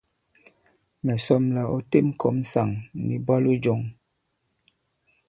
[1.05, 2.69] Mɛ̀ sɔm la ɔ têm ɔ kɔ̄m ŋsàŋ
[3.05, 3.81] nì ìbwalo jɔ̄ŋ.